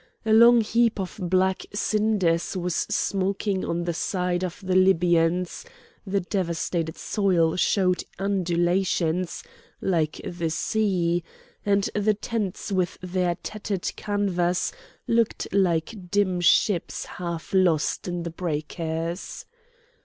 A 0.25 0.33
long 0.33 0.61
heap 0.61 0.99
of 0.99 1.19
black 1.21 1.61
cinders 1.75 2.57
was 2.57 2.73
smoking 2.75 3.63
on 3.63 3.83
the 3.83 3.93
side 3.93 4.43
of 4.43 4.59
the 4.65 4.75
Libyans; 4.75 5.63
the 6.07 6.21
devastated 6.21 6.97
soil 6.97 7.55
showed 7.55 8.03
undulations 8.17 9.43
like 9.79 10.19
the 10.25 10.49
sea, 10.49 11.23
and 11.63 11.87
the 11.93 12.15
tents 12.15 12.71
with 12.71 12.97
their 13.03 13.35
tattered 13.43 13.95
canvas 13.95 14.71
looked 15.05 15.47
like 15.53 16.09
dim 16.09 16.39
ships 16.41 17.05
half 17.05 17.53
lost 17.53 18.07
in 18.07 18.23
the 18.23 18.31
breakers. 18.31 19.45